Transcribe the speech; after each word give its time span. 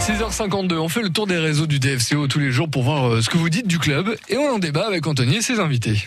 6h52, 0.00 0.78
on 0.78 0.88
fait 0.88 1.02
le 1.02 1.10
tour 1.10 1.26
des 1.26 1.36
réseaux 1.36 1.66
du 1.66 1.78
DFCO 1.78 2.26
tous 2.26 2.38
les 2.38 2.50
jours 2.50 2.70
pour 2.70 2.82
voir 2.82 3.06
euh, 3.06 3.20
ce 3.20 3.28
que 3.28 3.36
vous 3.36 3.50
dites 3.50 3.66
du 3.66 3.78
club 3.78 4.16
et 4.30 4.38
on 4.38 4.54
en 4.54 4.58
débat 4.58 4.86
avec 4.86 5.06
Anthony 5.06 5.36
et 5.36 5.42
ses 5.42 5.60
invités. 5.60 6.06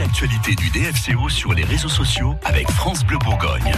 L'actualité 0.00 0.54
du 0.54 0.70
DFCO 0.70 1.28
sur 1.28 1.52
les 1.52 1.62
réseaux 1.62 1.90
sociaux 1.90 2.34
avec 2.46 2.70
France 2.70 3.04
Bleu 3.04 3.18
Bourgogne. 3.18 3.70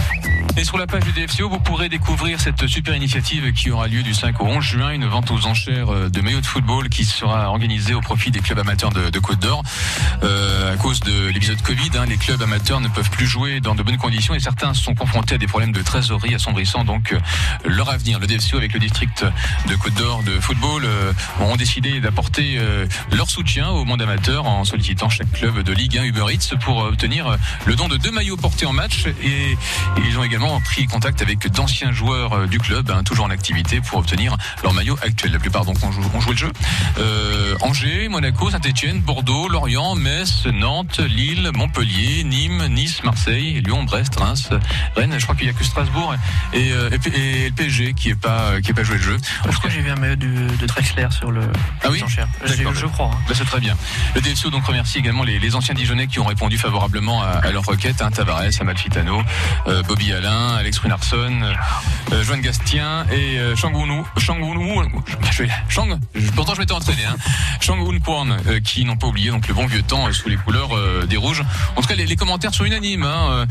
Et 0.55 0.63
sur 0.63 0.77
la 0.77 0.87
page 0.87 1.03
du 1.03 1.11
DFCO, 1.11 1.49
vous 1.49 1.59
pourrez 1.59 1.89
découvrir 1.89 2.39
cette 2.39 2.67
super 2.67 2.95
initiative 2.95 3.51
qui 3.53 3.71
aura 3.71 3.87
lieu 3.87 4.03
du 4.03 4.13
5 4.13 4.39
au 4.39 4.45
11 4.45 4.63
juin, 4.63 4.91
une 4.91 5.05
vente 5.05 5.31
aux 5.31 5.47
enchères 5.47 5.91
euh, 5.91 6.09
de 6.09 6.21
maillots 6.21 6.41
de 6.41 6.45
football 6.45 6.89
qui 6.89 7.05
sera 7.05 7.49
organisée 7.49 7.93
au 7.95 8.01
profit 8.01 8.29
des 8.29 8.39
clubs 8.39 8.59
amateurs 8.59 8.91
de, 8.91 9.19
Côte 9.19 9.39
d'Or. 9.39 9.63
Euh, 10.23 10.73
à 10.73 10.77
cause 10.77 10.99
de 10.99 11.29
l'épisode 11.29 11.61
Covid, 11.61 11.89
hein, 11.97 12.05
les 12.07 12.17
clubs 12.17 12.41
amateurs 12.41 12.79
ne 12.79 12.87
peuvent 12.87 13.09
plus 13.09 13.25
jouer 13.25 13.59
dans 13.59 13.73
de 13.73 13.81
bonnes 13.83 13.97
conditions 13.97 14.35
et 14.35 14.39
certains 14.39 14.73
sont 14.73 14.93
confrontés 14.93 15.35
à 15.35 15.37
des 15.39 15.47
problèmes 15.47 15.71
de 15.71 15.81
trésorerie 15.81 16.35
assombrissant 16.35 16.83
donc 16.83 17.13
euh, 17.13 17.19
leur 17.65 17.89
avenir. 17.89 18.19
Le 18.19 18.27
DFCO 18.27 18.57
avec 18.57 18.73
le 18.73 18.79
district 18.79 19.25
de 19.67 19.75
Côte 19.75 19.95
d'Or 19.95 20.23
de 20.23 20.39
football 20.39 20.83
euh, 20.85 21.13
ont 21.41 21.55
décidé 21.55 21.99
d'apporter 21.99 22.59
leur 23.11 23.29
soutien 23.29 23.69
au 23.69 23.85
monde 23.85 24.01
amateur 24.01 24.45
en 24.45 24.63
sollicitant 24.63 25.09
chaque 25.09 25.31
club 25.31 25.63
de 25.63 25.73
Ligue 25.73 25.97
1 25.97 26.03
Uber 26.13 26.31
Eats 26.33 26.55
pour 26.61 26.77
obtenir 26.77 27.37
le 27.65 27.75
don 27.75 27.87
de 27.87 27.97
deux 27.97 28.11
maillots 28.11 28.37
portés 28.37 28.65
en 28.65 28.73
match 28.73 29.05
et, 29.23 29.57
ils 30.07 30.17
ont 30.19 30.23
également 30.23 30.59
pris 30.61 30.85
contact 30.85 31.21
avec 31.21 31.47
d'anciens 31.51 31.91
joueurs 31.91 32.33
euh, 32.33 32.47
du 32.47 32.59
club, 32.59 32.91
hein, 32.91 33.03
toujours 33.03 33.25
en 33.25 33.29
activité, 33.29 33.81
pour 33.81 33.99
obtenir 33.99 34.35
leur 34.63 34.73
maillot 34.73 34.97
actuel. 35.01 35.31
La 35.31 35.39
plupart 35.39 35.65
donc 35.65 35.83
ont, 35.83 35.91
jou- 35.91 36.01
ont 36.13 36.19
joué 36.21 36.33
le 36.33 36.37
jeu. 36.37 36.51
Euh, 36.99 37.55
Angers, 37.61 38.07
Monaco, 38.09 38.49
Saint-Etienne, 38.51 38.99
Bordeaux, 39.01 39.47
Lorient, 39.47 39.95
Metz, 39.95 40.45
Nantes, 40.51 40.99
Lille, 40.99 41.49
Montpellier, 41.53 42.23
Nîmes, 42.23 42.67
Nice, 42.67 43.03
Marseille, 43.03 43.61
Lyon, 43.65 43.83
Brest, 43.83 44.15
Reims, 44.17 44.49
Rennes. 44.95 45.15
Je 45.17 45.23
crois 45.23 45.35
qu'il 45.35 45.45
n'y 45.47 45.51
a 45.51 45.57
que 45.57 45.63
Strasbourg 45.63 46.13
et, 46.53 46.71
euh, 46.71 46.89
et 46.91 46.99
P- 46.99 47.11
et 47.15 47.49
le 47.49 47.55
PSG 47.55 47.93
qui 47.93 48.09
est 48.09 48.15
pas 48.15 48.61
qui 48.61 48.71
est 48.71 48.73
pas 48.73 48.83
joué 48.83 48.97
le 48.97 49.03
jeu. 49.03 49.17
Je 49.45 49.51
crois 49.57 49.69
que 49.69 49.75
j'ai 49.75 49.81
vu 49.81 49.89
un 49.89 49.95
maillot 49.95 50.15
du- 50.15 50.27
de 50.57 50.65
Drexler 50.65 51.07
sur 51.11 51.31
le 51.31 51.41
Ah 51.83 51.89
oui 51.89 51.99
je 52.75 52.85
crois. 52.87 53.11
hein. 53.13 53.17
Bah, 53.27 53.33
c'est 53.37 53.45
très 53.45 53.59
bien. 53.59 53.75
Le 54.15 54.21
DFCO 54.21 54.49
donc 54.49 54.65
remercie 54.65 54.97
également 54.99 55.23
les, 55.23 55.39
les 55.39 55.55
anciens 55.55 55.73
Dijonais 55.73 56.02
qui 56.07 56.19
ont 56.19 56.25
répondu 56.25 56.57
favorablement 56.57 57.21
à, 57.23 57.27
à 57.43 57.51
leur 57.51 57.63
requête. 57.65 58.01
Hein, 58.01 58.11
Tavares, 58.11 58.41
Amalfitano, 58.59 59.21
euh, 59.67 59.83
Bobby 59.83 60.11
Alain, 60.13 60.55
Alex 60.55 60.77
Runarsson, 60.79 61.41
euh, 62.11 62.23
Joanne 62.23 62.41
Gastien 62.41 63.05
et 63.11 63.37
euh, 63.39 63.55
Shang. 63.55 63.73
je- 66.15 66.31
Pourtant 66.31 66.55
je 66.55 66.59
m'étais 66.61 66.73
entraîné. 66.73 67.03
Hein, 67.05 67.15
Shangwun 67.61 67.99
Kwan 67.99 68.37
euh, 68.47 68.59
qui 68.59 68.85
n'ont 68.85 68.95
pas 68.97 69.07
oublié 69.07 69.29
donc 69.31 69.47
le 69.47 69.53
bon 69.53 69.65
vieux 69.65 69.81
temps 69.83 70.07
euh, 70.07 70.11
sous 70.11 70.29
les 70.29 70.35
couleurs 70.37 70.75
euh, 70.75 71.05
des 71.05 71.17
rouges. 71.17 71.43
En 71.75 71.81
tout 71.81 71.87
cas 71.87 71.95
les, 71.95 72.15
commentaires 72.15 72.53
sont 72.53 72.65
unanimes. 72.65 73.03
Hein, 73.03 73.45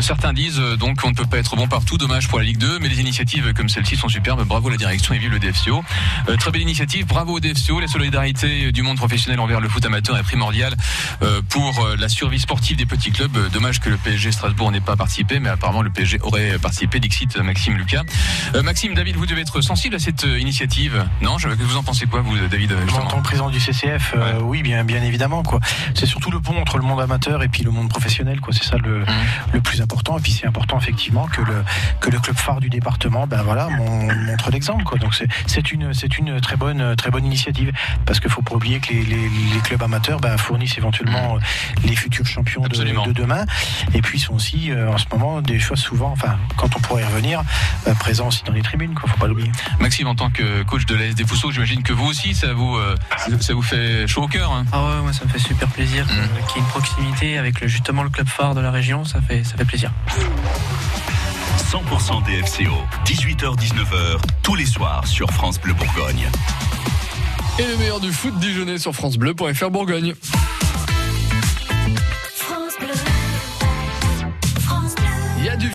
certains 0.00 0.32
disent 0.32 0.60
donc 0.78 1.00
qu'on 1.00 1.10
ne 1.10 1.14
peut 1.14 1.26
pas 1.26 1.38
être 1.38 1.56
bon 1.56 1.66
partout. 1.68 1.98
Dommage 1.98 2.28
pour 2.28 2.38
la 2.38 2.44
Ligue 2.44 2.58
2, 2.58 2.78
mais 2.80 2.88
les 2.88 3.00
initiatives 3.00 3.52
comme 3.54 3.68
celle-ci 3.68 3.96
sont 3.96 4.08
superbes. 4.08 4.42
Bravo 4.44 4.68
la 4.68 4.76
direction 4.76 5.14
et 5.14 5.18
vive 5.18 5.30
le 5.32 5.38
DFCO. 5.38 5.84
Très 6.38 6.50
belle 6.50 6.62
initiative. 6.62 7.06
Bravo 7.06 7.34
au 7.36 7.40
DFCO. 7.40 7.80
La 7.80 7.88
solidarité 7.88 8.72
du 8.72 8.82
monde 8.82 8.96
professionnel 8.96 9.40
envers 9.40 9.60
le 9.60 9.68
foot 9.68 9.84
amateur 9.84 10.16
est 10.16 10.22
primordiale 10.22 10.74
pour 11.48 11.86
la 11.98 12.08
survie 12.08 12.40
sportive 12.40 12.76
des 12.76 12.86
petits 12.86 13.10
clubs. 13.12 13.36
Euh, 13.36 13.48
Dommage 13.50 13.80
que 13.80 13.88
le 13.90 13.96
PSG 13.96 14.32
Strasbourg 14.32 14.70
n'ait 14.72 14.80
pas 14.80 14.96
participé, 14.96 15.38
mais 15.38 15.48
apparemment 15.48 15.82
le 15.82 15.90
PSG 15.90 16.18
aurait 16.22 16.58
participé. 16.58 16.98
Dixit 17.00 17.36
Maxime 17.38 17.76
Lucas. 17.76 18.02
Euh, 18.54 18.62
Maxime, 18.62 18.94
David, 18.94 19.16
vous 19.16 19.26
devez 19.26 19.42
être 19.42 19.60
sensible 19.60 19.94
à 19.94 19.98
cette 19.98 20.24
euh, 20.24 20.38
initiative. 20.38 21.04
Non, 21.22 21.38
je, 21.38 21.48
vous 21.48 21.76
en 21.76 21.82
pensez 21.82 22.06
quoi, 22.06 22.20
vous, 22.20 22.36
David 22.48 22.74
En 22.92 23.06
tant 23.06 23.18
que 23.18 23.24
président 23.24 23.50
du 23.50 23.60
CCF, 23.60 24.14
euh, 24.16 24.40
oui, 24.40 24.62
bien, 24.62 24.84
bien 24.84 25.02
évidemment, 25.02 25.42
quoi. 25.42 25.60
C'est 25.94 26.06
surtout 26.06 26.30
le 26.30 26.40
pont 26.40 26.60
entre 26.60 26.78
le 26.78 26.84
monde 26.84 27.00
amateur 27.00 27.42
et 27.42 27.48
puis 27.48 27.62
le 27.62 27.70
monde 27.70 27.88
professionnel, 27.88 28.40
quoi. 28.40 28.52
C'est 28.52 28.64
ça 28.64 28.76
le, 28.76 29.04
le 29.52 29.60
plus 29.60 29.80
important. 29.80 30.18
Et 30.18 30.20
puis 30.22 30.32
c'est 30.32 30.46
important 30.46 30.78
effectivement 30.78 31.26
que 31.26 31.40
le 31.42 31.64
que 32.00 32.10
le 32.10 32.18
club 32.18 32.36
phare 32.36 32.60
du 32.60 32.68
département, 32.70 33.26
ben 33.26 33.42
voilà, 33.42 33.68
mon- 33.68 34.14
montre 34.24 34.50
l'exemple, 34.50 34.84
quoi. 34.84 34.98
Donc 34.98 35.14
c'est 35.14 35.28
c'est 35.46 35.72
une 35.72 35.92
c'est 35.94 36.18
une 36.18 36.40
très 36.40 36.56
bonne 36.56 36.96
très 36.96 37.10
bonne 37.10 37.24
initiative 37.24 37.72
parce 38.06 38.20
qu'il 38.20 38.30
faut 38.30 38.42
pas 38.42 38.54
oublier 38.54 38.80
que 38.80 38.92
les, 38.92 39.02
les, 39.04 39.16
les 39.28 39.60
clubs 39.62 39.82
amateurs 39.82 40.20
ben, 40.20 40.36
fournissent 40.38 40.78
éventuellement 40.78 41.36
euh, 41.36 41.38
les 41.82 41.96
futurs 41.96 42.26
champions 42.26 42.62
de, 42.62 43.12
demain. 43.12 43.44
Et 43.94 44.02
puis 44.02 44.18
ils 44.18 44.20
sont 44.22 44.34
aussi 44.34 44.70
euh, 44.70 44.92
en 44.92 44.98
ce 44.98 45.04
moment 45.12 45.40
des 45.42 45.58
choses 45.58 45.78
souvent, 45.80 46.10
enfin 46.12 46.36
quand 46.56 46.74
on 46.76 46.80
pourra 46.80 47.00
y 47.00 47.04
revenir, 47.04 47.42
euh, 47.88 47.94
présents 47.94 48.28
aussi 48.28 48.42
dans 48.44 48.52
les 48.52 48.62
tribunes, 48.62 48.94
quoi. 48.94 49.08
Faut 49.10 49.18
pas 49.18 49.26
l'oublier. 49.26 49.50
Maxime, 49.80 50.06
en 50.08 50.14
tant 50.14 50.30
que 50.30 50.62
coach 50.64 50.86
de 50.86 50.94
l'AS 50.94 51.14
des 51.14 51.24
Fousseaux, 51.26 51.50
j'imagine 51.50 51.82
que 51.82 51.92
vous 51.92 52.06
aussi, 52.06 52.34
ça 52.34 52.52
vous, 52.54 52.76
euh, 52.76 52.94
ça 53.40 53.54
vous 53.54 53.62
fait 53.62 54.06
chaud 54.06 54.22
au 54.22 54.28
cœur. 54.28 54.52
hein. 54.52 54.64
Ah 54.72 54.82
ouais, 54.84 55.02
moi 55.02 55.12
ça 55.12 55.24
me 55.24 55.30
fait 55.30 55.38
super 55.38 55.68
plaisir 55.68 56.06
que- 56.06 56.12
Mm. 56.12 56.46
qu'il 56.46 56.56
y 56.56 56.58
ait 56.58 56.60
une 56.60 56.66
proximité 56.66 57.38
avec 57.38 57.60
le, 57.60 57.68
justement 57.68 58.02
le 58.02 58.10
club 58.10 58.28
phare 58.28 58.54
de 58.54 58.60
la 58.60 58.70
région. 58.70 59.04
Ça 59.04 59.20
fait 59.20 59.44
ça 59.44 59.56
fait 59.56 59.64
plaisir. 59.64 59.90
100% 61.70 62.20
DFCO, 62.24 62.72
18h-19h, 63.04 64.18
tous 64.42 64.54
les 64.54 64.66
soirs 64.66 65.06
sur 65.06 65.30
France 65.30 65.60
Bleu 65.60 65.74
Bourgogne. 65.74 66.28
Et 67.58 67.66
le 67.66 67.76
meilleur 67.76 68.00
du 68.00 68.12
foot 68.12 68.38
dijonnais 68.38 68.78
sur 68.78 68.94
francebleu.fr 68.94 69.70
Bourgogne. 69.70 70.14
Il 75.44 75.48
y 75.48 75.50
a 75.50 75.56
du 75.56 75.62